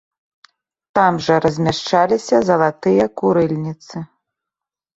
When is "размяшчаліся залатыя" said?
1.45-3.05